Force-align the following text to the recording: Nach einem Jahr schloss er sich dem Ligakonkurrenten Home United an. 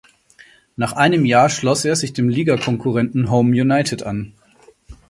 Nach 0.77 0.93
einem 0.93 1.25
Jahr 1.25 1.47
schloss 1.47 1.85
er 1.85 1.95
sich 1.95 2.11
dem 2.11 2.27
Ligakonkurrenten 2.27 3.29
Home 3.29 3.51
United 3.55 4.01
an. 4.01 4.33